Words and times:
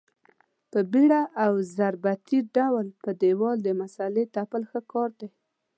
په 0.71 0.79
بېړه 0.91 1.21
او 1.43 1.53
ضربتي 1.77 2.39
ډول 2.55 2.85
په 3.03 3.09
دېوال 3.21 3.57
د 3.63 3.69
مسالې 3.81 4.23
تپل 4.35 4.61
ښه 4.69 4.79
کار 4.91 5.09
دی. 5.19 5.29